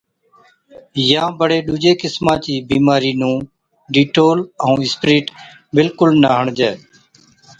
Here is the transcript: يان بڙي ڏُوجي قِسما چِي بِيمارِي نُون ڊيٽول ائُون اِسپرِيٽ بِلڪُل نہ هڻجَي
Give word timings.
يان 1.09 1.29
بڙي 1.39 1.59
ڏُوجي 1.67 1.91
قِسما 2.01 2.33
چِي 2.43 2.53
بِيمارِي 2.69 3.11
نُون 3.19 3.37
ڊيٽول 3.93 4.39
ائُون 4.63 4.79
اِسپرِيٽ 4.85 5.25
بِلڪُل 5.73 6.11
نہ 6.21 6.29
هڻجَي 6.37 6.71